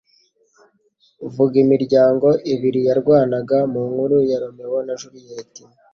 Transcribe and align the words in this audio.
Vuga 1.33 1.55
Imiryango 1.63 2.27
ibiri 2.53 2.79
Yarwanaga 2.87 3.57
Mu 3.71 3.81
Nkuru 3.89 4.17
ya 4.29 4.37
Romeo 4.43 4.77
& 4.87 4.99
Juliet 5.01 5.53